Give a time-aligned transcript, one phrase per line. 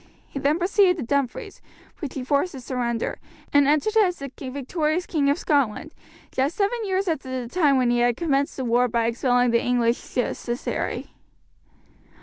[0.27, 1.61] He then proceeded to Dumfries,
[1.99, 3.19] which he forced to surrender,
[3.53, 5.93] and entered it as the victorious King of Scotland,
[6.31, 9.61] just seven years after the time when he had commenced the war by expelling the
[9.61, 11.11] English justiciary.